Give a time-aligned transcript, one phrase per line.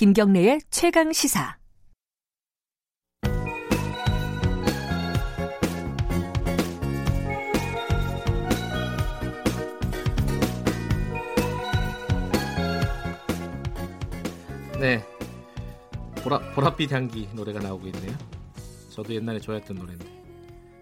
[0.00, 1.58] 김경래의 최강 시사.
[14.80, 15.04] 네.
[16.22, 18.16] 보라, 보랏빛 향기 노래가 나오고 있네요.
[18.88, 20.06] 저도 옛날에 좋아했던 노래인데.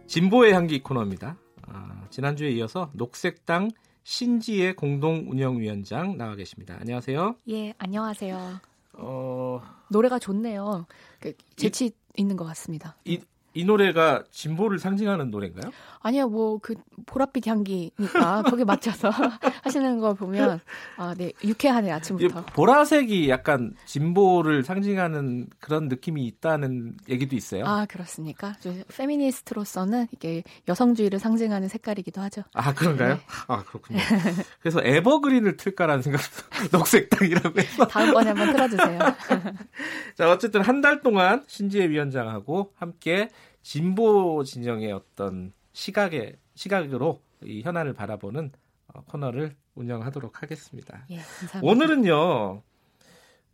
[0.07, 1.37] 진보의 향기 코너입니다.
[1.67, 3.73] 아, 지난주에 이어서 녹색당
[4.05, 6.77] 신지의 공동 운영위원장 나와 계십니다.
[6.79, 7.35] 안녕하세요.
[7.49, 8.61] 예, 안녕하세요.
[8.99, 10.87] 어, 노래가 좋네요.
[11.21, 12.97] 그 재치 이, 있는 것 같습니다.
[13.05, 13.21] 이,
[13.59, 15.73] 이 노래가 진보를 상징하는 노래인가요?
[16.01, 16.75] 아니요, 뭐 그
[17.07, 19.11] 보랏빛 향기니까 거기 맞춰서
[19.65, 20.61] 하시는 거 보면
[20.97, 22.45] 아, 네 유쾌하네 아침부터.
[22.47, 27.65] 보라색이 약간 진보를 상징하는 그런 느낌이 있다는 얘기도 있어요.
[27.67, 28.55] 아 그렇습니까?
[28.97, 32.43] 페미니스트로서는 이게 여성주의를 상징하는 색깔이기도 하죠.
[32.55, 33.15] 아 그런가요?
[33.15, 33.21] 네.
[33.49, 33.99] 아 그렇군요.
[34.61, 36.29] 그래서 에버그린을 틀까라는 생각도
[36.79, 38.99] 녹색당이라고 해서 다음번에 한번 틀어주세요.
[40.17, 43.31] 자 어쨌든 한 달 동안 신지혜 위원장하고 함께
[43.63, 48.53] 진보 진영의 어떤 시각의 시각으로 이 현안을 바라보는
[48.95, 51.07] 어, 코너를 운영하도록 하겠습니다.
[51.11, 51.19] 예,
[51.63, 52.63] 오늘은요.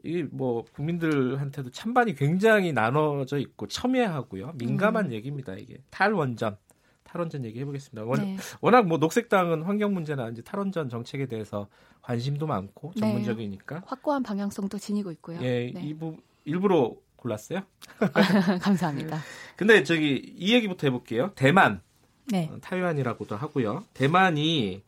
[0.05, 4.53] 이 뭐 국민들한테도 찬반이 굉장히 나눠져 있고 첨예하고요.
[4.57, 5.13] 민감한 음.
[5.13, 5.55] 얘기입니다.
[5.55, 6.59] 이게 탈원전.
[7.05, 8.05] 탈원전 얘기 해 보겠습니다.
[8.23, 8.37] 네.
[8.61, 11.69] 워낙 뭐 녹색당은 환경 문제나 이제 탈원전 정책에 대해서
[12.03, 13.01] 관심도 많고 네.
[13.01, 13.81] 전문적이니까 네.
[13.87, 15.39] 확고한 방향성도 지니고 있고요.
[15.41, 15.81] 예, 네.
[15.83, 16.95] 이부 일부러
[17.25, 17.63] 골랐어요.
[18.61, 19.19] 감사합니다.
[19.57, 21.33] 근데 저기 이 얘기부터 해볼게요.
[21.35, 21.81] 대만
[22.27, 22.51] 네.
[22.53, 23.85] 어, 타이완이라고도 하고요.
[23.95, 24.83] 대만이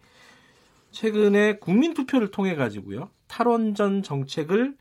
[0.90, 3.10] 최근에 국민 투표를 통해 가지고요.
[3.26, 4.76] 탈원전 정책을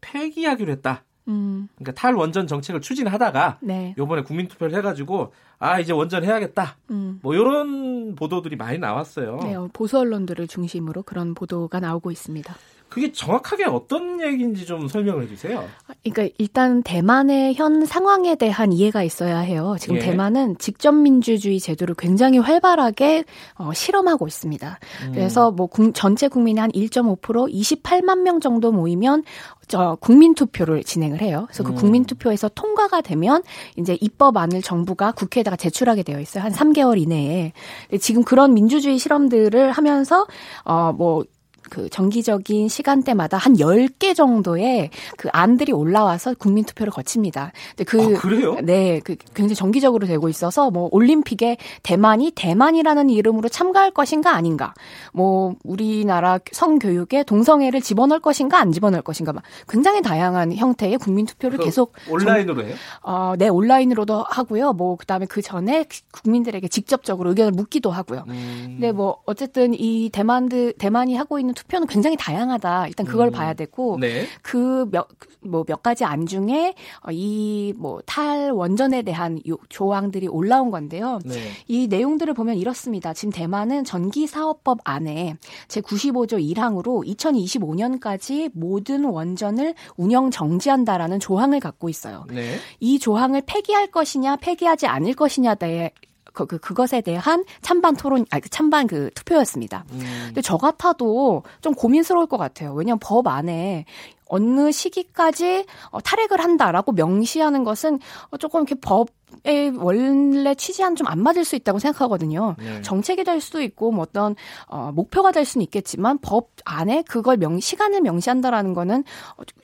[0.00, 1.04] 폐기하기로 했다.
[1.28, 1.68] 음.
[1.76, 3.94] 그러니까 탈원전 정책을 추진하다가 네.
[3.96, 6.76] 요번에 국민 투표를 해 가지고 아 이제 원전 해야겠다.
[6.90, 7.20] 음.
[7.22, 9.38] 뭐 이런 보도들이 많이 나왔어요.
[9.42, 12.54] 네, 보수 언론들을 중심으로 그런 보도가 나오고 있습니다.
[12.94, 15.64] 그게 정확하게 어떤 얘기인지 좀 설명을 해주세요.
[16.04, 19.74] 그러니까 일단 대만의 현 상황에 대한 이해가 있어야 해요.
[19.80, 19.98] 지금 예.
[19.98, 23.24] 대만은 직접 민주주의 제도를 굉장히 활발하게
[23.56, 24.78] 어, 실험하고 있습니다.
[25.06, 25.12] 음.
[25.12, 29.24] 그래서 뭐 국, 전체 국민의 한 1.5% 28만 명 정도 모이면
[29.66, 31.46] 저 국민 투표를 진행을 해요.
[31.48, 31.74] 그래서 그 음.
[31.74, 33.42] 국민 투표에서 통과가 되면
[33.76, 36.44] 이제 입법안을 정부가 국회에다가 제출하게 되어 있어요.
[36.44, 37.52] 한 3개월 이내에.
[38.00, 40.28] 지금 그런 민주주의 실험들을 하면서
[40.62, 41.24] 어뭐
[41.70, 47.52] 그 정기적인 시간대마다 한 10개 정도의 그 안들이 올라와서 국민 투표를 거칩니다.
[47.76, 48.56] 근데 그 아, 그래요?
[48.62, 54.74] 네, 그 굉장히 정기적으로 되고 있어서 뭐 올림픽에 대만이 대만이라는 이름으로 참가할 것인가 아닌가.
[55.12, 61.58] 뭐 우리나라 성교육에 동성애를 집어넣을 것인가 안 집어넣을 것인가 막 굉장히 다양한 형태의 국민 투표를
[61.58, 62.76] 계속 온라인으로 정, 해요?
[63.02, 64.72] 어, 네, 온라인으로도 하고요.
[64.72, 68.24] 뭐 그다음에 그 전에 국민들에게 직접적으로 의견을 묻기도 하고요.
[68.28, 68.64] 음.
[68.74, 72.88] 근데 뭐 어쨌든 이 대만들 대만이 하고 있는 투표는 굉장히 다양하다.
[72.88, 73.32] 일단 그걸 음.
[73.32, 74.26] 봐야 되고 네.
[74.42, 75.08] 그몇
[75.42, 76.74] 뭐몇 가지 안 중에
[77.06, 81.18] 어, 이뭐 탈 원전에 대한 요 조항들이 올라온 건데요.
[81.24, 81.34] 네.
[81.66, 83.12] 이 내용들을 보면 이렇습니다.
[83.12, 85.36] 지금 대만은 전기 사업법 안에
[85.68, 92.24] 제 95조 1항으로 2025년까지 모든 원전을 운영 정지한다라는 조항을 갖고 있어요.
[92.30, 92.56] 네.
[92.80, 95.90] 이 조항을 폐기할 것이냐 폐기하지 않을 것이냐에
[96.34, 99.84] 그, 그 그 것에 대한 찬반 토론, 아니 그 찬반 그 투표였습니다.
[99.92, 100.00] 음.
[100.26, 102.74] 근데 저 같아도 좀 고민스러울 것 같아요.
[102.74, 103.86] 왜냐하면 법 안에
[104.26, 107.98] 어느 시기까지 어, 탈핵을 한다라고 명시하는 것은
[108.38, 112.56] 조금 이렇게 법의 원래 취지와는 좀안 맞을 수 있다고 생각하거든요.
[112.58, 112.82] 네.
[112.82, 114.36] 정책이 될 수도 있고 뭐 어떤
[114.66, 119.04] 어, 목표가 될 수는 있겠지만 법 안에 그걸 명 시간을 명시한다라는 거는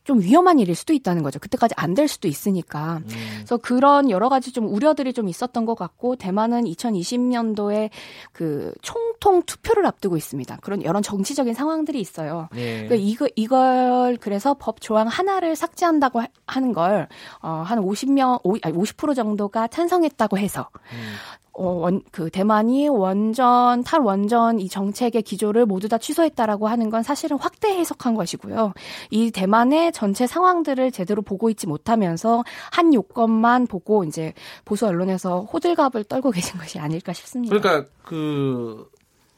[0.05, 1.39] 좀 위험한 일일 수도 있다는 거죠.
[1.39, 2.99] 그때까지 안 될 수도 있으니까.
[2.99, 3.05] 음.
[3.39, 7.91] 그래서 그런 여러 가지 좀 우려들이 좀 있었던 것 같고 대만은 2020년도에
[8.33, 10.59] 그 총통 투표를 앞두고 있습니다.
[10.63, 12.49] 그런 여러 정치적인 상황들이 있어요.
[12.55, 12.87] 네.
[12.87, 17.09] 그러니까 이거 이걸 그래서 해서 법 조항 하나를 삭제한다고 하는 걸,
[17.41, 21.15] 어, 한 50명, 50, 아니 50% 정도가 찬성했다고 해서, 음.
[21.53, 27.39] 어, 원, 그 대만이 원전, 탈원전 이 정책의 기조를 모두 다 취소했다라고 하는 건 사실은
[27.39, 28.73] 확대 해석한 것이고요.
[29.11, 34.33] 이 대만의 전체 상황들을 제대로 보고 있지 못하면서 한 요건만 보고 이제
[34.65, 37.57] 보수 언론에서 호들갑을 떨고 계신 것이 아닐까 싶습니다.
[37.57, 38.89] 그러니까 그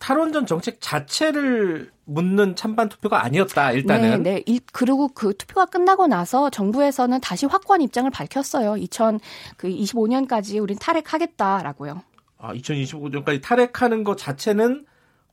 [0.03, 4.25] 탈원전 정책 자체를 묻는 찬반 투표가 아니었다 일단은.
[4.25, 4.59] 네, 네.
[4.73, 8.73] 그리고 그 투표가 끝나고 나서 정부에서는 다시 확고한 입장을 밝혔어요.
[8.75, 12.03] 2025년까지 우린 탈핵하겠다라고요.
[12.39, 14.87] 아, 2025년까지 탈핵하는 것 자체는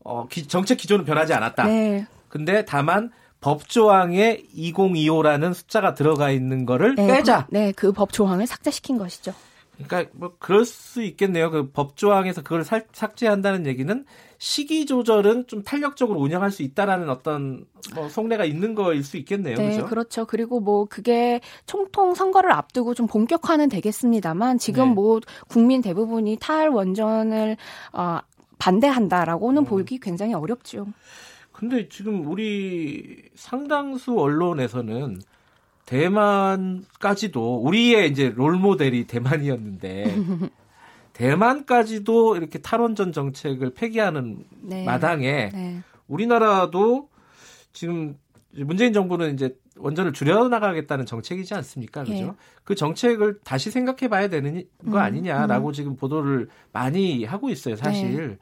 [0.03, 1.63] 어, 기, 정책 기조는 변하지 않았다.
[1.63, 2.05] 네.
[2.27, 3.09] 근데 다만
[3.41, 7.47] 법조항에 2025라는 숫자가 들어가 있는 거를 네, 빼자.
[7.49, 9.33] 네, 그 법조항을 삭제시킨 것이죠.
[9.85, 11.51] 그러니까 뭐 그럴 수 있겠네요.
[11.51, 14.05] 그 법조항에서 그걸 살, 삭제한다는 얘기는
[14.37, 17.65] 시기 조절은 좀 탄력적으로 운영할 수 있다라는 어떤
[17.95, 19.57] 뭐 속내가 있는 거일 수 있겠네요.
[19.57, 19.85] 네, 그렇죠?
[19.85, 20.25] 그렇죠.
[20.25, 24.93] 그리고 뭐 그게 총통 선거를 앞두고 좀 본격화는 되겠습니다만 지금 네.
[24.95, 27.57] 뭐 국민 대부분이 탈 원전을
[27.93, 28.19] 어,
[28.57, 29.65] 반대한다라고는 음.
[29.65, 30.87] 보기 굉장히 어렵죠.
[31.51, 35.19] 근데 지금 우리 상당수 언론에서는
[35.89, 40.15] 대만까지도 우리의 이제 롤 모델이 대만이었는데
[41.13, 44.85] 대만까지도 이렇게 탈원전 정책을 폐기하는 네.
[44.85, 45.81] 마당에 네.
[46.07, 47.09] 우리나라도
[47.73, 48.15] 지금
[48.51, 52.03] 문재인 정부는 이제 원전을 줄여나가겠다는 정책이지 않습니까?
[52.03, 52.13] 그죠?
[52.13, 52.31] 예.
[52.63, 55.73] 그 정책을 다시 생각해 봐야 되는 거 음, 아니냐라고 음.
[55.73, 58.27] 지금 보도를 많이 하고 있어요, 사실.
[58.27, 58.37] 네.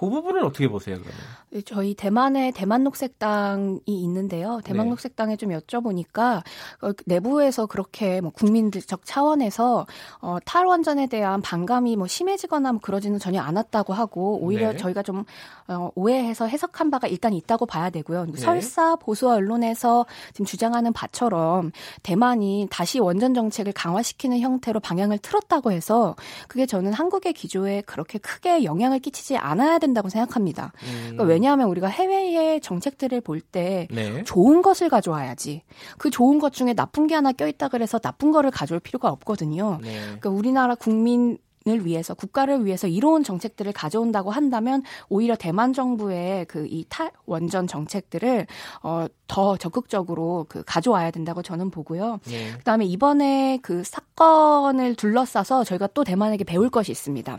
[0.00, 1.14] 그 부분은 어떻게 보세요, 그러면?
[1.50, 4.62] 네, 저희 대만에 대만 녹색당이 있는데요.
[4.64, 4.90] 대만 네.
[4.90, 6.42] 녹색당에 좀 여쭤보니까
[6.80, 9.86] 어, 내부에서 그렇게 뭐 국민들적 차원에서
[10.22, 14.78] 어, 탈원전에 대한 반감이 뭐 심해지거나 뭐 그러지는 전혀 않았다고 하고 오히려 네.
[14.78, 15.26] 저희가 좀
[15.68, 18.24] 어, 오해해서 해석한 바가 일단 있다고 봐야 되고요.
[18.24, 18.38] 네.
[18.38, 26.16] 설사 보수 언론에서 지금 주장하는 바처럼 대만이 다시 원전 정책을 강화시키는 형태로 방향을 틀었다고 해서
[26.48, 30.72] 그게 저는 한국의 기조에 그렇게 크게 영향을 끼치지 않아야 된다 고 생각합니다.
[30.82, 30.98] 음.
[31.10, 34.22] 그러니까 왜냐하면 우리가 해외의 정책들을 볼때 네.
[34.24, 35.62] 좋은 것을 가져와야지.
[35.98, 39.78] 그 좋은 것 중에 나쁜 게 하나 껴있다 그래서 나쁜 거를 가져올 필요가 없거든요.
[39.82, 40.00] 네.
[40.00, 41.38] 그러니까 우리나라 국민
[41.68, 48.46] 을 위해서 국가를 위해서 이로운 정책들을 가져온다고 한다면 오히려 대만 정부의 그 이 탈원전 정책들을
[48.82, 52.18] 어, 더 적극적으로 그 가져와야 된다고 저는 보고요.
[52.24, 52.52] 네.
[52.56, 57.38] 그다음에 이번에 그 사 건을 둘러싸서 저희가 또 대만에게 배울 것이 있습니다.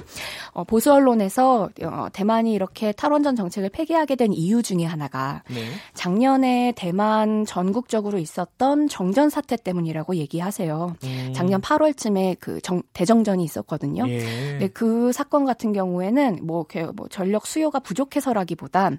[0.54, 5.68] 어, 보수 언론에서 어, 대만이 이렇게 탈원전 정책을 폐기하게 된 이유 중에 하나가 네.
[5.94, 10.96] 작년에 대만 전국적으로 있었던 정전 사태 때문이라고 얘기하세요.
[11.04, 11.34] 음.
[11.36, 14.10] 작년 8월쯤에 그 정, 대정전이 있었거든요.
[14.10, 14.58] 예.
[14.58, 18.98] 네, 그 사건 같은 경우에는 뭐, 뭐 전력 수요가 부족해서라기보단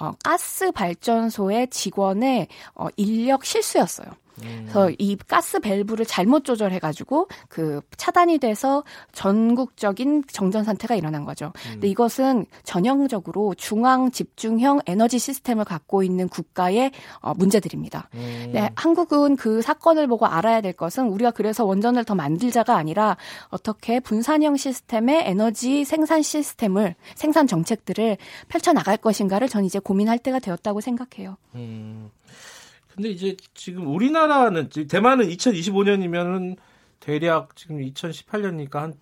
[0.00, 4.08] 어, 가스 발전소의 직원의 어, 인력 실수였어요.
[4.40, 11.52] 그래서 이 가스 밸브를 잘못 조절해가지고 그 차단이 돼서 전국적인 정전 상태가 일어난 거죠.
[11.66, 11.72] 음.
[11.72, 18.10] 근데 이것은 전형적으로 중앙 집중형 에너지 시스템을 갖고 있는 국가의 어, 문제들입니다.
[18.14, 18.50] 음.
[18.52, 23.16] 네, 한국은 그 사건을 보고 알아야 될 것은 우리가 그래서 원전을 더 만들자가 아니라
[23.48, 28.16] 어떻게 분산형 시스템의 에너지 생산 시스템을 생산 정책들을
[28.48, 31.36] 펼쳐 나갈 것인가를 전 이제 고민할 때가 되었다고 생각해요.
[31.54, 32.10] 음.
[32.96, 36.56] 근데 이제 지금 우리나라는 대만은 2025년이면은
[36.98, 38.94] 대략 지금 2018년이니까 한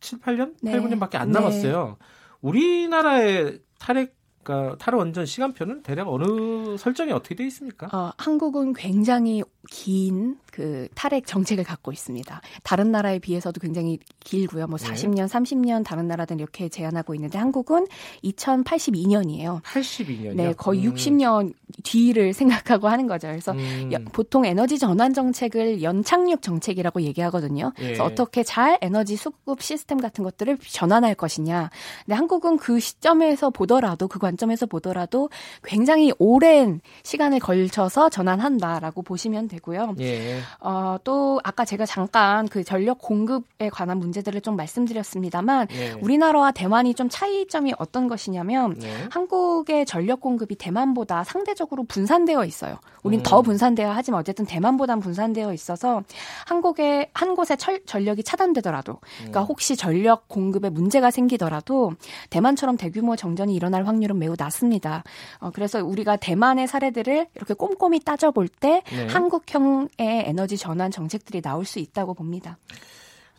[0.00, 0.54] 7, 8년?
[0.62, 0.72] 네.
[0.72, 1.96] 8, 9년밖에 안 남았어요.
[1.98, 2.06] 네.
[2.40, 7.88] 우리나라의 탈핵 그러니까 탈원전 시간표는 대략 어느 설정이 어떻게 돼 있습니까?
[7.92, 12.40] 어, 한국은 굉장히 긴 그 탈핵 정책을 갖고 있습니다.
[12.62, 14.66] 다른 나라에 비해서도 굉장히 길고요.
[14.66, 15.24] 뭐 40년, 네.
[15.26, 17.86] 30년 다른 나라들은 이렇게 제한하고 있는데 한국은
[18.24, 19.62] 2082년이에요.
[19.62, 20.34] 82년이요?
[20.34, 20.94] 네, 거의 음.
[20.94, 21.52] 60년
[21.84, 23.28] 뒤를 생각하고 하는 거죠.
[23.28, 23.90] 그래서 음.
[24.12, 27.72] 보통 에너지 전환 정책을 연착륙 정책이라고 얘기하거든요.
[27.80, 27.82] 예.
[27.82, 31.68] 그래서 어떻게 잘 에너지 수급 시스템 같은 것들을 전환할 것이냐.
[32.06, 35.28] 근데 한국은 그 시점에서 보더라도 그 관점에서 보더라도
[35.62, 39.96] 굉장히 오랜 시간을 걸쳐서 전환한다라고 보시면 되고요.
[40.00, 40.40] 예.
[40.60, 45.92] 어, 또 아까 제가 잠깐 그 전력 공급에 관한 문제들을 좀 말씀드렸습니다만 예.
[46.00, 48.92] 우리나라와 대만이 좀 차이점이 어떤 것이냐면 예.
[49.10, 52.78] 한국의 전력 공급이 대만보다 상대적으로 분산되어 있어요.
[53.02, 53.22] 우린 음.
[53.22, 56.02] 더 분산되어 하지만 어쨌든 대만보단 분산되어 있어서
[56.46, 59.46] 한국의 한 곳에 철, 전력이 차단되더라도 그러니까 음.
[59.46, 61.92] 혹시 전력 공급에 문제가 생기더라도
[62.30, 65.04] 대만처럼 대규모 정전이 일어날 확률은 매우 낮습니다.
[65.38, 69.06] 어, 그래서 우리가 대만의 사례들을 이렇게 꼼꼼히 따져볼 때 네.
[69.06, 72.58] 한국형의 에너지 전환 정책들이 나올 수 있다고 봅니다.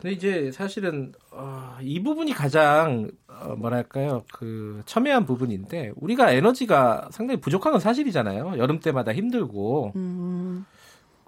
[0.00, 7.40] 근데 이제 사실은 어, 이 부분이 가장 어, 뭐랄까요 그 첨예한 부분인데 우리가 에너지가 상당히
[7.40, 8.58] 부족한 건 사실이잖아요.
[8.58, 10.66] 여름 때마다 힘들고 음.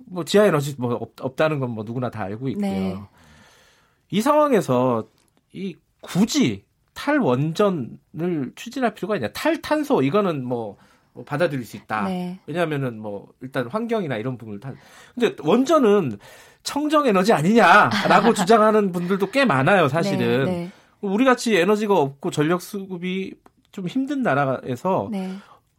[0.07, 2.67] 뭐 지하 에너지 뭐 없, 다는 건 뭐 누구나 다 알고 있고요.
[2.67, 2.97] 네.
[4.11, 5.07] 이 상황에서
[5.53, 9.29] 이 굳이 탈원전을 추진할 필요가 있냐?
[9.33, 10.77] 탈탄소 이거는 뭐, 뭐
[11.27, 12.05] 받아들일 수 있다.
[12.05, 12.39] 네.
[12.47, 14.73] 왜냐하면은 뭐 일단 환경이나 이런 부분을 다.
[15.15, 16.19] 근데 원전은
[16.63, 20.45] 청정 에너지 아니냐라고 주장하는 분들도 꽤 많아요, 사실은.
[20.45, 20.71] 네, 네.
[21.01, 23.35] 우리 같이 에너지가 없고 전력 수급이
[23.73, 25.35] 좀 힘든 나라에서 네.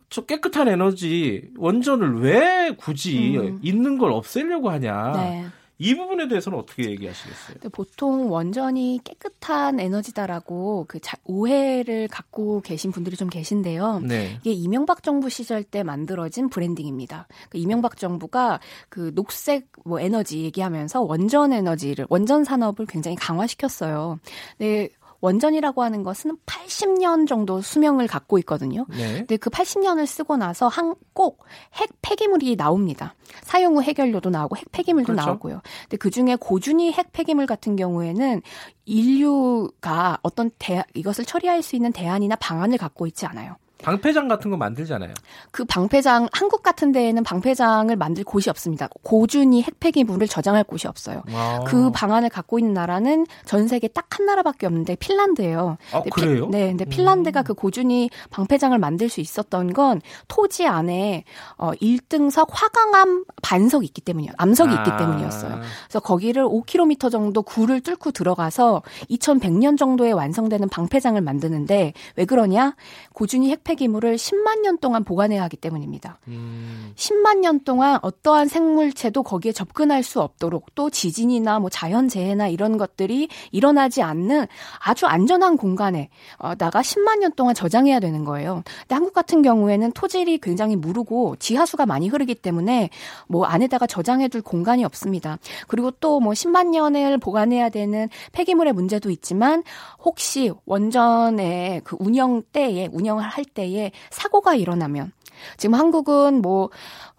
[0.09, 3.59] 저 깨끗한 에너지 원전을 왜 굳이 음.
[3.61, 5.51] 있는 걸 없애려고 하냐.
[5.81, 5.87] 네.
[5.89, 7.69] 이 부분에 대해서는 어떻게 얘기하시겠어요?
[7.71, 14.01] 보통 원전이 깨끗한 에너지다라고 그 오해를 갖고 계신 분들이 좀 계신데요.
[14.01, 14.37] 네.
[14.41, 17.27] 이게 이명박 정부 시절 때 만들어진 브랜딩입니다.
[17.49, 18.59] 그 이명박 정부가
[18.89, 24.19] 그 녹색 뭐 에너지 얘기하면서 원전 에너지를 원전 산업을 굉장히 강화시켰어요.
[24.59, 24.89] 네,
[25.21, 28.85] 원전이라고 하는 것은 80년 정도 수명을 갖고 있거든요.
[28.89, 29.17] 네.
[29.19, 31.39] 근데 그 80년을 쓰고 나서 한 꼭
[31.79, 33.15] 핵 폐기물이 나옵니다.
[33.43, 35.25] 사용 후 해결료도 나오고 핵 폐기물도 그렇죠.
[35.27, 35.61] 나오고요.
[35.83, 38.41] 근데 그 중에 고준위 핵 폐기물 같은 경우에는
[38.85, 43.55] 인류가 어떤 대, 이것을 처리할 수 있는 대안이나 방안을 갖고 있지 않아요.
[43.81, 45.13] 방패장 같은 거 만들잖아요.
[45.51, 48.87] 그 방패장 한국 같은 데에는 방패장을 만들 곳이 없습니다.
[49.03, 51.23] 고준위 핵폐기물을 저장할 곳이 없어요.
[51.33, 51.63] 아.
[51.65, 55.77] 그 방안을 갖고 있는 나라는 전 세계 딱 한 나라밖에 없는데 핀란드예요.
[55.93, 56.45] 아, 그래요?
[56.45, 57.43] 피, 네, 근데 핀란드가 음.
[57.43, 61.23] 그 고준위 방패장을 만들 수 있었던 건 토지 안에
[61.57, 64.33] 어 1등석 화강암 반석이 있기 때문이요.
[64.37, 64.77] 암석이 아.
[64.77, 65.59] 있기 때문이었어요.
[65.87, 72.75] 그래서 거기를 5km 정도 굴을 뚫고 들어가서 2100년 정도에 완성되는 방패장을 만드는데 왜 그러냐?
[73.13, 76.19] 고준위 핵폐 폐기물을 10만 년 동안 보관해야 하기 때문입니다.
[76.27, 76.93] 음.
[76.95, 83.27] 10만 년 동안 어떠한 생물체도 거기에 접근할 수 없도록 또 지진이나 뭐 자연재해나 이런 것들이
[83.51, 84.47] 일어나지 않는
[84.79, 88.63] 아주 안전한 공간에 어, 나가 10만 년 동안 저장해야 되는 거예요.
[88.81, 92.89] 근데 한국 같은 경우에는 토질이 굉장히 무르고 지하수가 많이 흐르기 때문에
[93.27, 95.37] 뭐 안에다가 저장해둘 공간이 없습니다.
[95.67, 99.63] 그리고 또 뭐 10만 년을 보관해야 되는 폐기물의 문제도 있지만
[99.99, 105.11] 혹시 원전의 그 운영 때에 운영을 할때 때에 사고가 일어나면.
[105.57, 106.69] 지금 한국은 뭐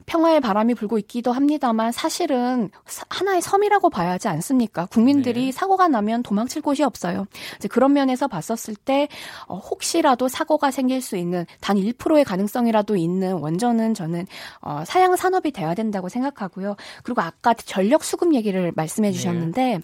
[0.06, 2.70] 평화의 바람이 불고 있기도 합니다만 사실은
[3.08, 4.86] 하나의 섬이라고 봐야 하지 않습니까?
[4.86, 5.52] 국민들이 네.
[5.52, 7.26] 사고가 나면 도망칠 곳이 없어요.
[7.56, 9.08] 이제 그런 면에서 봤었을 때
[9.46, 14.26] 어, 혹시라도 사고가 생길 수 있는 단 1%의 가능성이라도 있는 원전은 저는
[14.60, 16.76] 어, 사양 산업이 돼야 된다고 생각하고요.
[17.02, 19.12] 그리고 아까 전력 수급 얘기를 말씀해 네.
[19.14, 19.80] 주셨는데 네.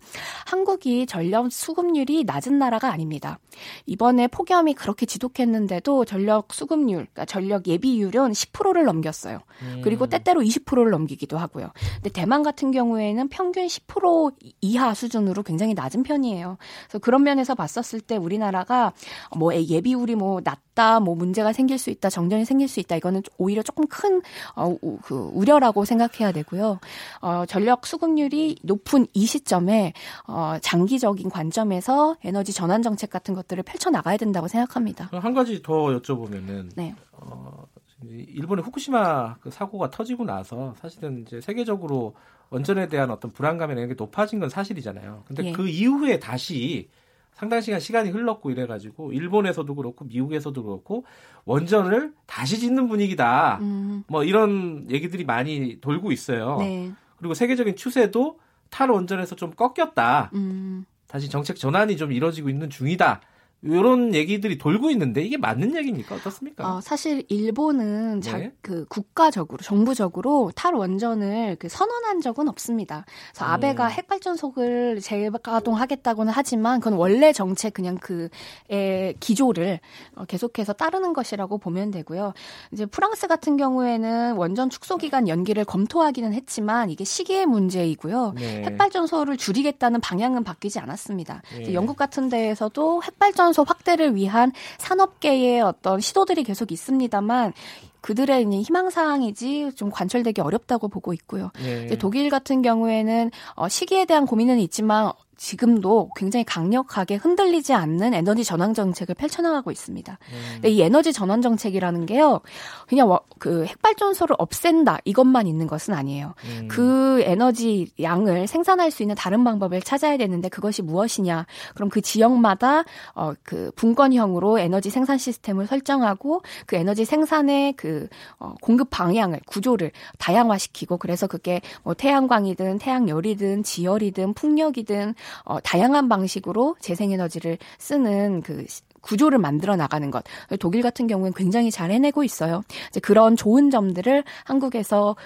[0.46, 3.38] 한국이 전력 수급률이 낮은 나라가 아닙니다.
[3.86, 9.40] 이번에 폭염이 그렇게 지독했는데도 전력 수급률, 그러니까 전력 예비율은 10%를 넘겼어요.
[9.62, 9.80] 음.
[9.82, 11.70] 그리고 때때로 20%를 넘기기도 하고요.
[11.96, 16.58] 근데 대만 같은 경우에는 평균 10% 이하 수준으로 굉장히 낮은 편이에요.
[16.88, 18.92] 그래서 그런 면에서 봤었을 때 우리나라가
[19.36, 23.62] 뭐 예비율이 뭐 낮다, 뭐 문제가 생길 수 있다, 정전이 생길 수 있다, 이거는 오히려
[23.62, 24.22] 조금 큰
[24.54, 26.78] 어, 그 우려라고 생각해야 되고요.
[27.20, 29.92] 어, 전력 수급률이 높은 이 시점에
[30.26, 35.10] 어, 장기적인 관점에서 에너지 전환 정책 같은 것들을 펼쳐 나가야 된다고 생각합니다.
[35.12, 36.94] 한 가지 더 여쭤보면은 네.
[37.12, 37.64] 어,
[38.06, 42.14] 일본의 후쿠시마 그 사고가 터지고 나서 사실은 이제 세계적으로
[42.50, 45.24] 원전에 대한 어떤 불안감이 이런 게 높아진 건 사실이잖아요.
[45.26, 45.52] 근데 예.
[45.52, 46.88] 그 이후에 다시
[47.34, 51.04] 상당 시간 시간이 흘렀고 이래가지고 일본에서도 그렇고 미국에서도 그렇고
[51.44, 53.58] 원전을 다시 짓는 분위기다.
[53.60, 54.02] 음.
[54.08, 56.56] 뭐 이런 얘기들이 많이 돌고 있어요.
[56.58, 56.92] 네.
[57.16, 58.40] 그리고 세계적인 추세도
[58.70, 60.30] 탈 원전에서 좀 꺾였다.
[60.34, 60.84] 음.
[61.06, 63.20] 다시 정책 전환이 좀 이뤄지고 있는 중이다.
[63.62, 66.14] 이런 얘기들이 돌고 있는데 이게 맞는 얘기입니까?
[66.14, 66.76] 어떻습니까?
[66.76, 68.30] 어, 사실 일본은 네.
[68.30, 73.04] 자, 그 국가적으로 정부적으로 탈원전을 그 선언한 적은 없습니다.
[73.32, 73.50] 그래서 음.
[73.50, 79.80] 아베가 핵발전소를 재가동하겠다고는 하지만 그건 원래 정책 그냥 그의 기조를
[80.14, 82.34] 어, 계속해서 따르는 것이라고 보면 되고요.
[82.70, 88.34] 이제 프랑스 같은 경우에는 원전 축소 기간 연기를 검토하기는 했지만 이게 시기의 문제이고요.
[88.36, 88.62] 네.
[88.66, 91.42] 핵발전소를 줄이겠다는 방향은 바뀌지 않았습니다.
[91.56, 91.74] 네.
[91.74, 97.54] 영국 같은 데에서도 핵발전 탄소 확대를 위한 산업계의 어떤 시도들이 계속 있습니다만
[98.02, 101.50] 그들의 희망 사항이지 좀 관철되기 어렵다고 보고 있고요.
[101.56, 101.96] 네.
[101.96, 108.74] 독일 같은 경우에는 어, 시기에 대한 고민은 있지만 지금도 굉장히 강력하게 흔들리지 않는 에너지 전환
[108.74, 110.18] 정책을 펼쳐나가고 있습니다.
[110.30, 110.48] 음.
[110.54, 112.42] 근데 이 에너지 전환 정책이라는 게요,
[112.86, 116.34] 그냥 그 핵발전소를 없앤다 이것만 있는 것은 아니에요.
[116.44, 116.68] 음.
[116.68, 121.46] 그 에너지 양을 생산할 수 있는 다른 방법을 찾아야 되는데 그것이 무엇이냐?
[121.74, 128.54] 그럼 그 지역마다 어 그 분권형으로 에너지 생산 시스템을 설정하고 그 에너지 생산의 그 어,
[128.60, 137.58] 공급 방향을 구조를 다양화시키고 그래서 그게 뭐 태양광이든 태양열이든 지열이든 풍력이든 어, 다양한 방식으로 재생에너지를
[137.78, 138.64] 쓰는 그
[139.00, 140.24] 구조를 만들어 나가는 것.
[140.60, 142.62] 독일 같은 경우는 굉장히 잘 해내고 있어요.
[142.88, 145.16] 이제 그런 좋은 점들을 한국에서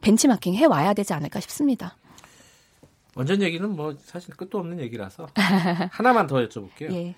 [0.00, 1.96] 벤치마킹 해 와야 되지 않을까 싶습니다.
[3.14, 5.26] 원전 얘기는 뭐 사실 끝도 없는 얘기라서
[5.90, 6.92] 하나만 더 여쭤볼게요.
[6.94, 7.14] 예.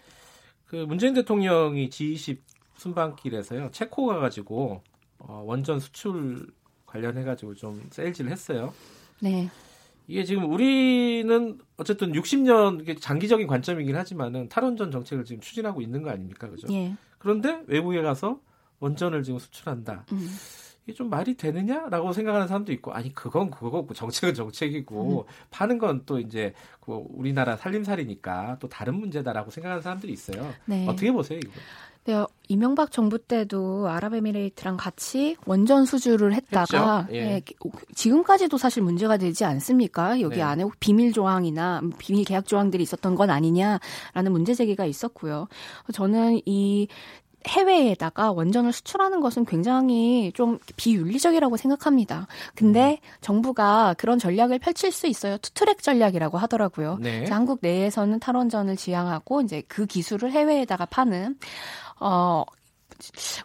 [0.66, 2.38] 그 문재인 대통령이 G20
[2.76, 4.82] 순방길에서요 체코 가 가지고
[5.18, 6.46] 어, 원전 수출
[6.86, 8.72] 관련해 가지고 좀 세일즈를 했어요.
[9.20, 9.50] 네.
[10.08, 16.48] 이게 지금 우리는 어쨌든 60년 장기적인 관점이긴 하지만은 탈원전 정책을 지금 추진하고 있는 거 아닙니까,
[16.48, 16.66] 그죠?
[16.72, 16.94] 예.
[17.18, 18.40] 그런데 외국에 가서
[18.80, 20.06] 원전을 지금 수출한다.
[20.12, 20.28] 음.
[20.84, 25.32] 이게 좀 말이 되느냐라고 생각하는 사람도 있고 아니 그건 그거고 정책은 정책이고 음.
[25.50, 30.54] 파는 건 또 이제 그 우리나라 살림살이니까 또 다른 문제다라고 생각하는 사람들이 있어요.
[30.64, 30.86] 네.
[30.88, 31.50] 어떻게 보세요 이거?
[32.08, 37.24] 네, 이명박 정부 때도 아랍에미레이트랑 같이 원전 수주를 했다가 예.
[37.24, 37.42] 네,
[37.94, 40.18] 지금까지도 사실 문제가 되지 않습니까?
[40.22, 40.42] 여기 네.
[40.42, 45.48] 안에 비밀 조항이나 비밀 계약 조항들이 있었던 건 아니냐라는 문제 제기가 있었고요.
[45.92, 46.88] 저는 이
[47.46, 52.26] 해외에다가 원전을 수출하는 것은 굉장히 좀 비윤리적이라고 생각합니다.
[52.54, 53.16] 근데 음.
[53.20, 55.38] 정부가 그런 전략을 펼칠 수 있어요.
[55.38, 56.98] 투트랙 전략이라고 하더라고요.
[57.00, 57.26] 네.
[57.28, 61.36] 한국 내에서는 탈원전을 지향하고 이제 그 기술을 해외에다가 파는
[62.00, 62.44] 어,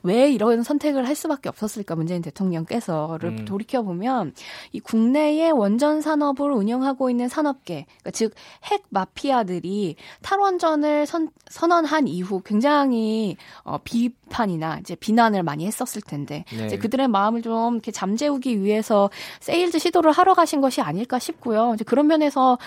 [0.02, 3.46] 왜 이런 선택을 할 수밖에 없었을까 문재인 대통령께서를 음.
[3.46, 4.34] 돌이켜 보면
[4.72, 8.34] 이 국내의 원전 산업을 운영하고 있는 산업계, 그러니까 즉
[8.72, 16.66] 핵 마피아들이 탈원전을 선, 선언한 이후 굉장히 어, 비판이나 이제 비난을 많이 했었을 텐데 네.
[16.66, 19.10] 이제 그들의 마음을 좀 이렇게 잠재우기 위해서
[19.42, 21.74] 세일즈 시도를 하러 가신 것이 아닐까 싶고요.
[21.76, 22.58] 이제 그런 면에서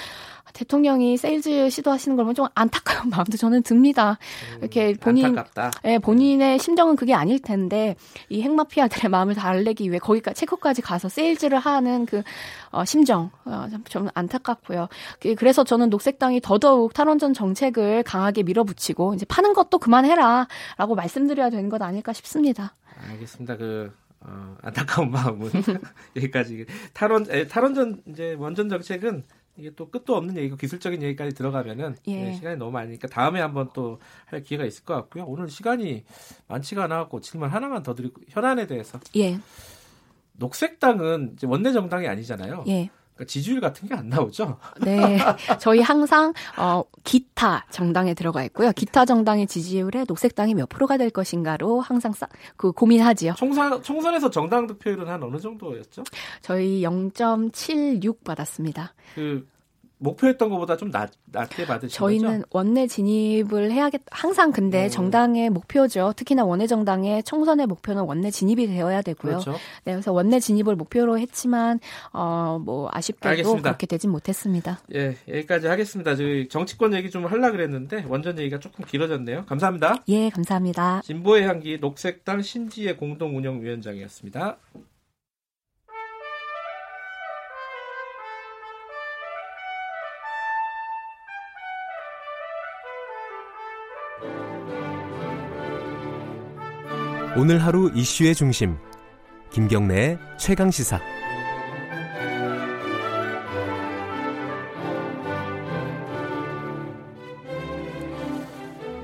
[0.52, 4.18] 대통령이 세일즈 시도하시는 걸 보면 좀 안타까운 마음도 저는 듭니다.
[4.54, 5.70] 음, 이렇게 본인, 안타깝다.
[5.84, 7.96] 예, 본인의 심정은 그게 아닐 텐데
[8.28, 12.22] 이 핵마피아들의 마음을 달래기 위해 거기까지 체코까지 가서 세일즈를 하는 그
[12.70, 14.88] 어, 심정 어, 좀 안타깝고요.
[15.20, 21.68] 그, 그래서 저는 녹색당이 더더욱 탈원전 정책을 강하게 밀어붙이고 이제 파는 것도 그만해라라고 말씀드려야 되는
[21.68, 22.74] 것 아닐까 싶습니다.
[23.10, 23.56] 알겠습니다.
[23.56, 25.50] 그 어, 안타까운 마음은
[26.16, 29.24] 여기까지 탈원 에, 탈원전 이제 원전 정책은
[29.56, 32.24] 이게 또 끝도 없는 얘기고 기술적인 얘기까지 들어가면은 예.
[32.24, 35.24] 네, 시간이 너무 많으니까 다음에 한번 또 할 기회가 있을 것 같고요.
[35.26, 36.04] 오늘 시간이
[36.48, 38.98] 많지가 않아갖고 질문 하나만 더 드리고 현안에 대해서.
[39.16, 39.38] 예.
[40.32, 42.64] 녹색당은 원내 정당이 아니잖아요.
[42.68, 42.90] 예.
[43.16, 44.58] 그러니까 지지율 같은 게 안 나오죠?
[44.84, 45.18] 네.
[45.58, 48.72] 저희 항상 어 기타 정당에 들어가 있고요.
[48.72, 53.34] 기타 정당의 지지율에 녹색당이 몇 프로가 될 것인가로 항상 싸, 그 고민하지요.
[53.36, 56.04] 총선 총선에서 정당 득표율은 한 어느 정도였죠?
[56.42, 58.92] 저희 0.76 받았습니다.
[59.14, 59.46] 그
[59.98, 62.44] 목표했던 것보다 좀 낮, 낮게 받으신 저희는 거죠?
[62.50, 64.90] 원내 진입을 해야겠 항상 근데 음.
[64.90, 66.12] 정당의 목표죠.
[66.16, 69.32] 특히나 원내 정당의 총선의 목표는 원내 진입이 되어야 되고요.
[69.32, 69.52] 그렇죠.
[69.84, 71.80] 네, 그래서 원내 진입을 목표로 했지만
[72.12, 73.62] 어 뭐 아쉽게도 알겠습니다.
[73.70, 74.80] 그렇게 되진 못했습니다.
[74.94, 76.16] 예, 여기까지 하겠습니다.
[76.16, 79.44] 저희 정치권 얘기 좀 하려 그랬는데 원전 얘기가 조금 길어졌네요.
[79.46, 80.02] 감사합니다.
[80.08, 81.02] 예, 감사합니다.
[81.04, 84.56] 진보의 향기 녹색당 신지혜 공동운영위원장이었습니다.
[97.38, 98.78] 오늘 하루 이슈의 중심.
[99.50, 100.98] 김경래의 최강 시사.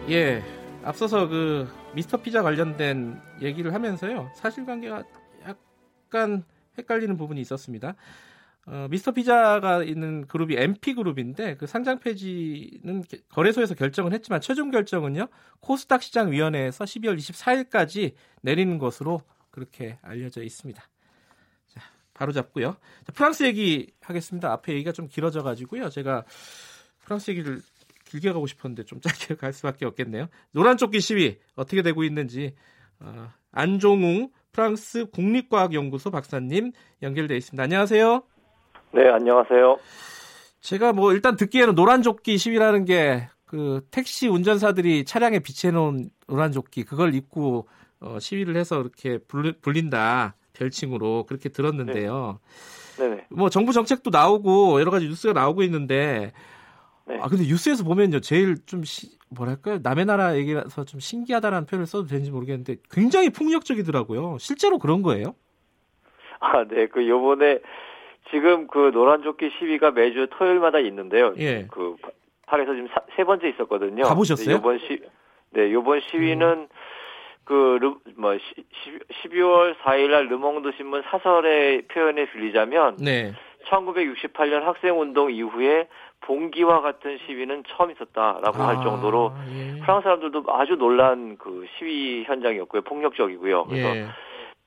[0.09, 0.43] 예
[0.83, 4.31] 앞서서 그 미스터 피자 관련된 얘기를 하면서요.
[4.35, 5.03] 사실관계가
[5.47, 6.43] 약간
[6.79, 7.97] 헷갈리는 부분이 있었습니다.
[8.67, 15.27] 어, 미스터 피자가 있는 그룹이 MP 그룹인데 그 상장 폐지는 거래소에서 결정을 했지만 최종 결정은요
[15.61, 20.81] 코스닥 시장 위원회에서 12월 24일까지 내리는 것으로 그렇게 알려져 있습니다.
[21.69, 21.81] 자,
[22.15, 22.77] 바로 잡고요.
[23.05, 24.53] 자, 프랑스 얘기 하겠습니다.
[24.53, 25.91] 앞에 얘기가 좀 길어져 가지고요.
[25.91, 26.25] 제가
[27.01, 27.61] 프랑스 얘기를
[28.05, 30.29] 길게 가고 싶었는데 좀 짧게 갈 수밖에 없겠네요.
[30.53, 32.55] 노란 조끼 시위 어떻게 되고 있는지
[33.01, 36.73] 어, 안종웅 프랑스 국립과학연구소 박사님
[37.03, 37.63] 연결돼 있습니다.
[37.63, 38.32] 안녕하세요.
[38.93, 39.79] 네, 안녕하세요.
[40.61, 47.69] 제가 뭐 일단 듣기에는 노란조끼 시위라는 게 그 택시 운전사들이 차량에 비치해놓은 노란조끼 그걸 입고
[48.01, 49.19] 어, 시위를 해서 이렇게
[49.61, 52.39] 불린다 별칭으로 그렇게 들었는데요.
[52.99, 53.09] 네.
[53.09, 53.27] 네네.
[53.29, 56.33] 뭐 정부 정책도 나오고 여러 가지 뉴스가 나오고 있는데
[57.07, 57.19] 네.
[57.21, 62.07] 아 근데 뉴스에서 보면요 제일 좀 시, 뭐랄까요 남의 나라 얘기라서 좀 신기하다라는 표현을 써도
[62.07, 64.39] 되는지 모르겠는데 굉장히 폭력적이더라고요.
[64.41, 65.35] 실제로 그런 거예요?
[66.41, 66.87] 아, 네.
[66.87, 67.61] 그 요번에
[68.33, 71.35] 지금 그 노란조끼 시위가 매주 토요일마다 있는데요.
[71.39, 71.67] 예.
[71.71, 71.97] 그
[72.47, 74.05] 파리에서 지금 사, 세 번째 있었거든요.
[74.05, 74.57] 가보셨어요?
[74.57, 75.01] 이번 시,
[75.51, 76.69] 네, 이번 시위는 음.
[77.45, 78.55] 그, 르, 뭐, 시,
[79.29, 83.33] 12월 4일 날 르몽드 신문 사설의 표현에 빌리자면, 네.
[83.69, 85.89] 1968년 학생운동 이후에
[86.23, 89.81] 봉기와 같은 시위는 처음 있었다라고 아, 할 정도로 예.
[89.81, 92.83] 프랑스 사람들도 아주 놀란 그 시위 현장이었고요.
[92.83, 93.65] 폭력적이고요.
[93.65, 94.07] 그래서 예.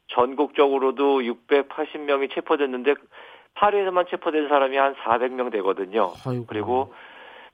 [0.07, 2.95] 전국적으로도 680명이 체포됐는데
[3.55, 6.13] 파리에서만 체포된 사람이 한 400명 되거든요.
[6.25, 6.45] 아이고.
[6.47, 6.93] 그리고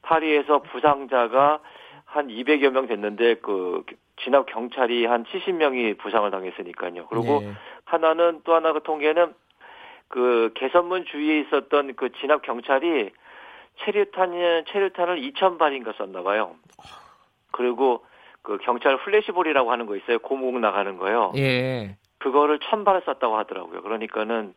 [0.02, 1.60] 파리에서 부상자가
[2.06, 3.84] 한 200여 명 됐는데 그
[4.24, 7.08] 진압 경찰이 한 70명이 부상을 당했으니까요.
[7.08, 7.54] 그리고 네.
[7.86, 9.34] 하나는 또 하나 그 통계는
[10.08, 13.12] 그 개선문 주위에 있었던 그 진압 경찰이
[13.80, 16.56] 최루탄 최루탄을 2,000발인가 썼나 봐요.
[17.52, 18.04] 그리고
[18.42, 20.20] 그 경찰 플래시볼이라고 하는 거 있어요.
[20.20, 21.32] 고무공 나가는 거요.
[21.38, 21.96] 예.
[22.18, 23.82] 그거를 천발을 쐈다고 하더라고요.
[23.82, 24.54] 그러니까는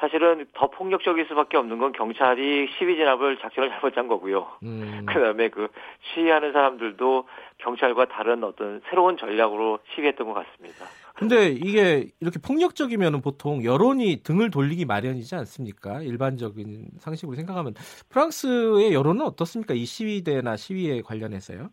[0.00, 4.46] 사실은 더 폭력적일 수밖에 없는 건 경찰이 시위 진압을 작전을 잘못 짠 거고요.
[4.62, 5.06] 음.
[5.06, 5.68] 그다음에 그
[6.14, 7.26] 시위하는 사람들도
[7.58, 10.86] 경찰과 다른 어떤 새로운 전략으로 시위했던 것 같습니다.
[11.16, 16.00] 근데 이게 이렇게 폭력적이면 보통 여론이 등을 돌리기 마련이지 않습니까?
[16.00, 17.74] 일반적인 상식으로 생각하면
[18.08, 19.74] 프랑스의 여론은 어떻습니까?
[19.74, 21.70] 이 시위대나 시위에 관련해서요?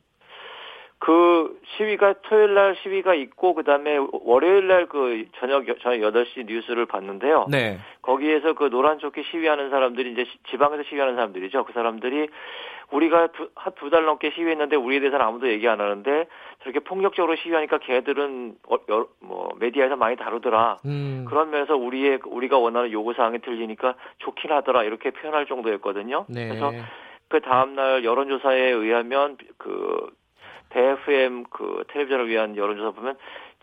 [1.06, 7.46] 그 시위가 토요일 날 시위가 있고 그다음에 월요일 날 그 저녁 저녁 8시 뉴스를 봤는데요.
[7.50, 7.78] 네.
[8.02, 11.66] 거기에서 그 노란 조끼 시위하는 사람들이 이제 지방에서 시위하는 사람들이죠.
[11.66, 12.28] 그 사람들이
[12.92, 16.26] 우리가 한두달 넘게 시위했는데 우리에 대해서는 아무도 얘기 안 하는데
[16.64, 20.80] 저렇게 폭력적으로 시위하니까 걔들은 어, 여, 뭐 메디아에서 많이 다루더라.
[20.86, 21.26] 음.
[21.30, 26.26] 그런 면에서 우리의 우리가 원하는 요구 사항이 틀리니까 좋긴 하더라 이렇게 표현할 정도였거든요.
[26.30, 26.48] 네.
[26.48, 26.72] 그래서
[27.28, 30.10] 그 다음 날 여론조사에 의하면 그
[30.76, 33.16] 대FM 그 텔레비전을 위한 여론조사 보면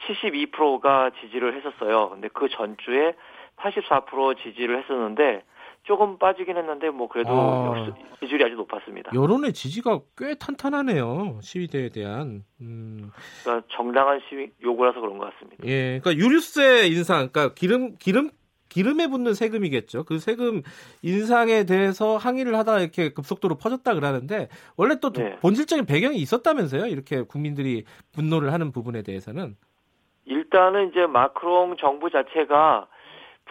[0.09, 2.09] 72%가 지지를 했었어요.
[2.11, 3.15] 근데 그 전주에
[3.59, 5.45] 84% 지지를 했었는데
[5.85, 9.11] 조금 빠지긴 했는데 뭐 그래도 아, 지지율이 아주 높았습니다.
[9.15, 11.41] 여론의 지지가 꽤 탄탄하네요.
[11.43, 12.45] 시위대에 대한.
[12.61, 13.11] 음.
[13.43, 15.65] 그러니까 정당한 시위 요구라서 그런 것 같습니다.
[15.67, 18.31] 예, 그러니까 유류세 인상, 그러니까 기름 기름
[18.73, 20.05] 기름에 붙는 세금이겠죠.
[20.05, 20.63] 그 세금
[21.03, 25.37] 인상에 대해서 항의를 하다가 이렇게 급속도로 퍼졌다 그러는데 원래 또 네.
[25.41, 26.87] 본질적인 배경이 있었다면서요?
[26.87, 29.57] 이렇게 국민들이 분노를 하는 부분에 대해서는
[30.25, 32.87] 일단은 이제 마크롱 정부 자체가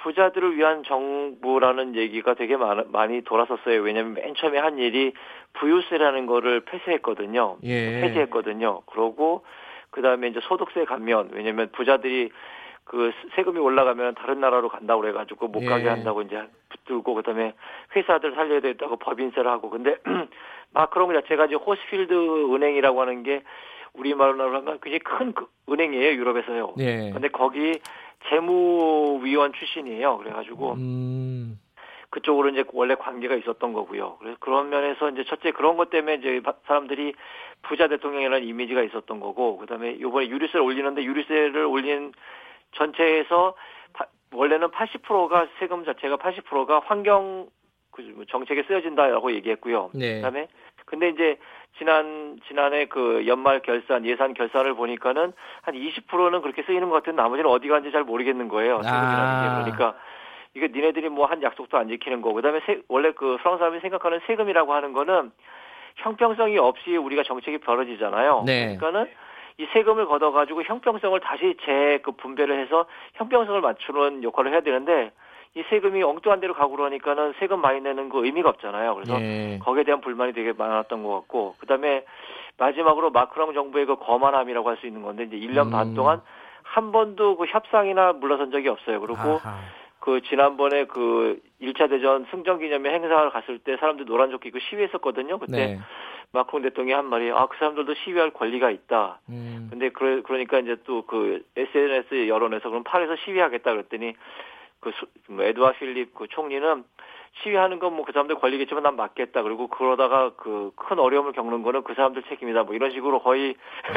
[0.04, 3.82] 부자들을 위한 정부라는 얘기가 되게 많이 돌았었어요.
[3.82, 5.14] 왜냐하면 맨 처음에 한 일이
[5.54, 7.58] 부유세라는 거를 폐쇄했거든요.
[7.64, 8.02] 예.
[8.02, 8.82] 폐지했거든요.
[8.88, 9.44] 그러고
[9.92, 11.30] 그 다음에 이제 소득세 감면.
[11.34, 12.32] 왜냐하면 부자들이
[12.84, 15.90] 그 세금이 올라가면 다른 나라로 간다고 그래가지고 못 가게 예.
[15.90, 17.54] 한다고 이제 붙들고 그다음에
[17.96, 19.98] 회사들 살려야 된다고 법인세를 하고 근데
[20.74, 22.14] 마크롱 자체가 이제 호스필드
[22.54, 23.44] 은행이라고 하는 게
[23.94, 26.74] 우리말로 하면 굉장히 큰 그 은행이에요 유럽에서요.
[26.80, 27.12] 예.
[27.12, 27.80] 근데 거기
[28.30, 30.18] 재무위원 출신이에요.
[30.18, 31.60] 그래가지고 음.
[32.12, 34.18] 그쪽으로 이제 원래 관계가 있었던 거고요.
[34.20, 37.14] 그래서 그런 면에서 이제 첫째 그런 것 때문에 이제 사람들이
[37.64, 42.12] 부자 대통령이라는 이미지가 있었던 거고, 그다음에 요번에 유류세를 올리는데 유류세를 올린
[42.72, 43.56] 전체에서
[44.34, 47.48] 원래는 80%가 세금 자체가 80%가 환경
[47.92, 49.90] 그뭐 정책에 쓰여진다라고 얘기했고요.
[49.94, 50.16] 네.
[50.16, 50.48] 그다음에
[50.86, 51.38] 근데 이제
[51.78, 57.50] 지난 지난해 그 연말 결산 예산 결산을 보니까는 한 20%는 그렇게 쓰이는 것 같은 나머지는
[57.50, 58.82] 어디 간지 잘 모르겠는 거예요.
[58.86, 59.64] 아.
[59.66, 59.98] 게 그러니까
[60.54, 62.34] 이게 니네들이 뭐 한 약속도 안 지키는 거.
[62.34, 65.32] 그다음에 세, 원래 그 프랑스 사람이 생각하는 세금이라고 하는 거는
[65.98, 68.44] 형평성이 없이 우리가 정책이 벌어지잖아요.
[68.46, 68.78] 네.
[68.78, 69.12] 그러니까는
[69.58, 72.86] 이 세금을 걷어가지고 형평성을 다시 재그 분배를 해서
[73.16, 75.12] 형평성을 맞추는 역할을 해야 되는데
[75.54, 78.96] 이 세금이 엉뚱한 데로 가고 그러니까는 세금 많이 내는 거 의미가 없잖아요.
[78.96, 79.60] 그래서 예.
[79.62, 82.06] 거기에 대한 불만이 되게 많았던 것 같고 그다음에
[82.58, 85.72] 마지막으로 마크롱 정부의 그 거만함이라고 할 수 있는 건데 이제 1년 음.
[85.72, 86.22] 반 동안
[86.64, 89.02] 한 번도 그 협상이나 물러선 적이 없어요.
[89.02, 89.60] 그리고 아하.
[90.00, 95.38] 그 지난번에 그 1차 대전 승전 기념회 행사를 갔을 때 사람들 노란 조끼 입고 시위했었거든요.
[95.38, 95.80] 그때 네.
[96.34, 99.20] 마크롱 대통령이 한 말이 아 그 사람들도 시위할 권리가 있다.
[99.30, 99.68] 음.
[99.70, 104.14] 근데 그러, 그러니까 이제 또 그 SNS 여론에서 그럼 파리에서 시위하겠다 그랬더니
[104.80, 106.84] 그뭐 에드와 필립 그 총리는
[107.44, 109.42] 시위하는 건 뭐 그 사람들 권리겠지만 난 맞겠다.
[109.44, 112.64] 그리고 그러다가 그 큰 어려움을 겪는 거는 그 사람들 책임이다.
[112.64, 113.56] 뭐 이런 식으로 거의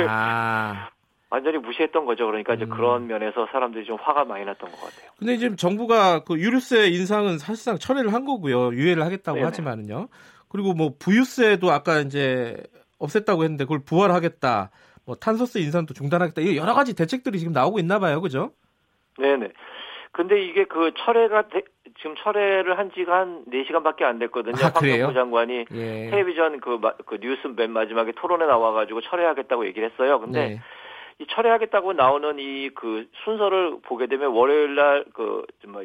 [0.09, 0.89] 아.
[1.31, 2.27] 완전히 무시했던 거죠.
[2.27, 2.71] 그러니까 이제 음.
[2.71, 5.11] 그런 면에서 사람들이 좀 화가 많이 났던 것 같아요.
[5.19, 8.73] 근데 지금 정부가 그 유류세 인상은 사실상 철회를 한 거고요.
[8.73, 9.45] 유예를 하겠다고 네네.
[9.45, 10.07] 하지만은요.
[10.55, 12.57] 그리고 뭐 부유세도 아까 이제
[13.01, 14.71] 없앴다고 했는데 그걸 부활하겠다.
[15.05, 16.43] 뭐 탄소세 인상도 중단하겠다.
[16.43, 18.21] 이 여러 가지 대책들이 지금 나오고 있나 봐요.
[18.21, 18.53] 그죠?
[19.19, 19.49] 네 네.
[20.13, 21.63] 근데 이게 그 철회가 되,
[21.99, 24.55] 지금 철회를 한 지가 한 4시간밖에 안 됐거든요.
[24.65, 26.11] 아, 황교안 장관이 예.
[26.11, 30.21] 텔레비전 그, 그 뉴스 맨 마지막에 토론에 나와 가지고 철회하겠다고 얘기를 했어요.
[30.21, 30.61] 근데 네.
[31.19, 35.83] 이 철회하겠다고 나오는 이 그 순서를 보게 되면 월요일 날그 뭐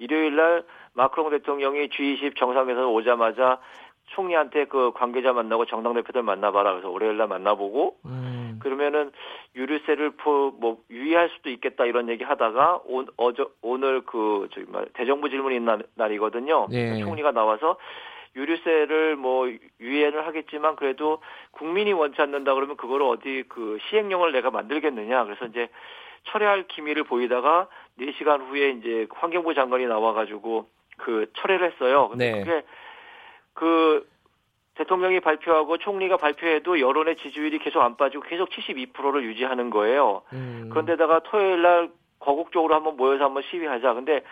[0.00, 3.60] 일요일 날 마크롱 대통령이 G20 정상에서 오자마자
[4.10, 6.72] 총리한테 그 관계자 만나고 정당 대표들 만나봐라.
[6.72, 8.58] 그래서 월요일 날 만나보고 음.
[8.60, 9.12] 그러면은
[9.56, 10.12] 유류세를
[10.58, 15.56] 뭐 유의할 수도 있겠다 이런 얘기 하다가 오, 어저 오늘 그 저기 말 대정부 질문이
[15.56, 16.68] 있는 날이거든요.
[16.70, 17.00] 네.
[17.00, 17.76] 총리가 나와서
[18.36, 21.20] 유류세를 뭐 유예를 하겠지만 그래도
[21.52, 25.24] 국민이 원치 않는다 그러면 그거를 어디 그 시행령을 내가 만들겠느냐.
[25.24, 25.68] 그래서 이제
[26.24, 27.68] 철회할 기미를 보이다가
[27.98, 30.66] 4시간 후에 이제 환경부 장관이 나와가지고
[30.98, 32.08] 그 철회를 했어요.
[32.08, 32.38] 근데 네.
[32.44, 32.62] 그게
[33.54, 34.06] 그
[34.74, 40.22] 대통령이 발표하고 총리가 발표해도 여론의 지지율이 계속 안 빠지고 계속 72%를 유지하는 거예요.
[40.32, 40.68] 음.
[40.70, 43.94] 그런데다가 토요일 날 거국적으로 한번 모여서 한번 시위하자.
[43.94, 44.22] 근데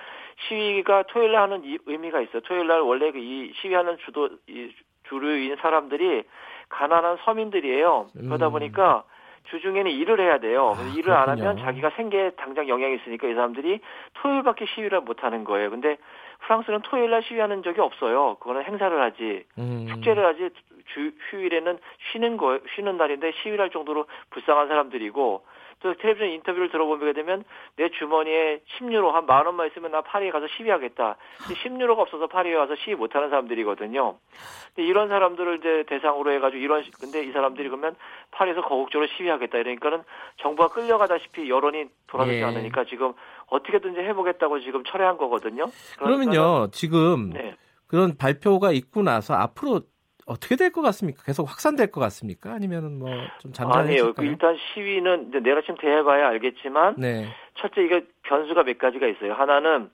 [0.48, 2.40] 시위가 토요일 날 하는 이, 의미가 있어요.
[2.42, 4.70] 토요일 날 원래 그 이 시위하는 주도 이
[5.08, 6.22] 주류인 사람들이
[6.68, 8.08] 가난한 서민들이에요.
[8.14, 8.52] 그러다 음.
[8.52, 9.04] 보니까
[9.50, 10.74] 주중에는 일을 해야 돼요.
[10.76, 11.16] 아, 일을 그렇군요.
[11.16, 13.80] 안 하면 자기가 생계에 당장 영향이 있으니까 이 사람들이
[14.14, 15.70] 토요일밖에 시위를 못 하는 거예요.
[15.70, 15.96] 근데
[16.40, 18.36] 프랑스는 토요일 날 시위하는 적이 없어요.
[18.40, 19.86] 그거는 행사를 하지 음.
[19.90, 20.50] 축제를 하지
[20.94, 21.78] 주 휴일에는
[22.10, 25.44] 쉬는 거 쉬는 날인데 시위를 할 정도로 불쌍한 사람들이고
[25.80, 27.44] 또 텔레비전 인터뷰를 들어보게 되면
[27.76, 31.16] 내 주머니에 10유로 한 만 원만 있으면 나 파리에 가서 시위하겠다.
[31.64, 34.16] 10유로가 없어서 파리에 와서 시위 못 하는 사람들이거든요.
[34.74, 37.94] 근데 이런 사람들을 이제 대상으로 해가지고 이런 근데 이 사람들이 그러면
[38.30, 40.02] 파리에서 거국적으로 시위하겠다 이러니까는
[40.40, 42.44] 정부가 끌려가다시피 여론이 돌아서지 예.
[42.44, 43.12] 않으니까 지금
[43.48, 45.66] 어떻게든지 해보겠다고 지금 철회한 거거든요.
[45.98, 47.54] 그러면요 지금 네.
[47.86, 49.80] 그런 발표가 있고 나서 앞으로
[50.28, 51.22] 어떻게 될 것 같습니까?
[51.24, 52.52] 계속 확산될 것 같습니까?
[52.52, 54.14] 아니면 뭐좀 잠잠해질까요?
[54.18, 54.30] 아니요.
[54.30, 57.26] 일단 시위는 이제 내일 아침 대해봐야 알겠지만 네.
[57.54, 59.32] 첫째 이게 변수가 몇 가지가 있어요.
[59.34, 59.90] 하나는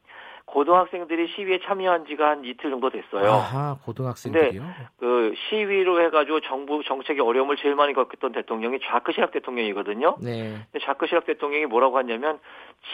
[0.47, 3.31] 고등학생들이 시위에 참여한 지가 한 이틀 정도 됐어요.
[3.31, 4.61] 아하, 고등학생들이요?
[4.61, 10.17] 근데 그 시위로 해가지고 정부 정책의 어려움을 제일 많이 겪었던 대통령이 자크 시락 대통령이거든요.
[10.21, 10.59] 네.
[10.71, 12.39] 근데 자크 시락 대통령이 뭐라고 하냐면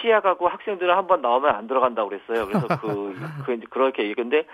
[0.01, 2.47] 치약하고 학생들은 한 번 나오면 안 들어간다고 그랬어요.
[2.47, 4.45] 그래서 그, 그 그렇게 얘기근데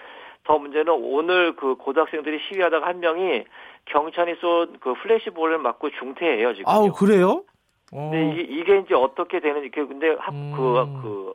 [0.46, 3.44] 더 문제는 오늘 그 고등학생들이 시위하다가 한 명이
[3.86, 6.68] 경찰이 쏜 그 플래시볼을 맞고 중태예요 지금.
[6.68, 7.42] 아우 그래요?
[7.90, 10.52] 근데 이게, 이게 이제 어떻게 되는지 근데 학, 음.
[10.56, 11.32] 그, 그,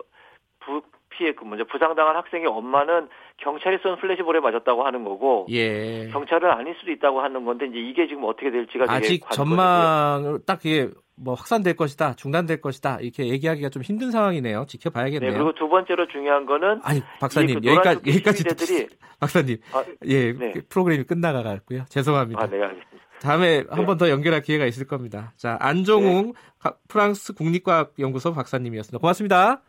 [0.59, 6.07] 부, 피해 그 먼저 부상당한 학생의 엄마는 경찰이 쏜 플래시볼에 맞았다고 하는 거고 예.
[6.09, 10.89] 경찰은 아닐 수도 있다고 하는 건데 이제 이게 지금 어떻게 될지가 아직 전망을 딱 이게
[11.23, 14.65] 뭐 확산될 것이다, 중단될 것이다 이렇게 얘기하기가 좀 힘든 상황이네요.
[14.67, 15.31] 지켜봐야겠네요.
[15.31, 18.87] 네, 그리고 두 번째로 중요한 거는 아니 박사님 그 여기까지 여기까지 시위대들이
[19.19, 20.53] 박사님 아, 예 네.
[20.67, 21.85] 프로그램이 끝나가고요.
[21.89, 22.41] 죄송합니다.
[22.41, 22.91] 아, 네, 알겠습니다.
[23.21, 23.67] 다음에 네.
[23.69, 25.31] 한번 더 연결할 기회가 있을 겁니다.
[25.37, 26.71] 자 안종웅 네.
[26.87, 28.97] 프랑스 국립과학연구소 박사님이었습니다.
[28.97, 29.61] 고맙습니다.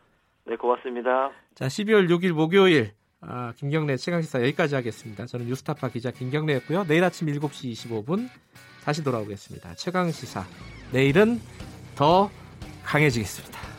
[0.46, 1.30] 네, 고맙습니다.
[1.54, 5.26] 자 12월 6일 목요일 아, 김경래 최강시사 여기까지 하겠습니다.
[5.26, 6.84] 저는 뉴스타파 기자 김경래였고요.
[6.84, 8.28] 내일 아침 7시 25분
[8.84, 9.74] 다시 돌아오겠습니다.
[9.76, 10.44] 최강 시사
[10.90, 11.40] 내일은
[11.94, 12.30] 더
[12.84, 13.71] 강해지겠습니다.